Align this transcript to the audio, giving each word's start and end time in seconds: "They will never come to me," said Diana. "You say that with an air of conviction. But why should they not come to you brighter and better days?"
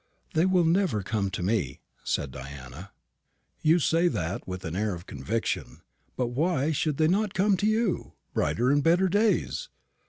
"They 0.33 0.47
will 0.47 0.65
never 0.65 1.03
come 1.03 1.29
to 1.29 1.43
me," 1.43 1.79
said 2.03 2.31
Diana. 2.31 2.89
"You 3.61 3.77
say 3.77 4.07
that 4.07 4.47
with 4.47 4.65
an 4.65 4.75
air 4.75 4.95
of 4.95 5.05
conviction. 5.05 5.81
But 6.17 6.29
why 6.29 6.71
should 6.71 6.97
they 6.97 7.07
not 7.07 7.35
come 7.35 7.55
to 7.57 7.67
you 7.67 8.13
brighter 8.33 8.71
and 8.71 8.81
better 8.83 9.07
days?" 9.07 9.69